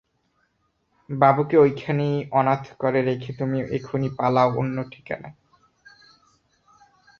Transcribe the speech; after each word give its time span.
বাবুকে 1.09 1.55
ওইখানেই 1.57 2.15
অনাথ 2.31 2.63
করে 2.79 2.99
রেখে 3.01 3.31
তুমি 3.33 3.57
এখনই 3.71 4.09
পালাও 4.09 4.49
অন্য 4.57 4.77
ঠিকানায়। 4.91 5.35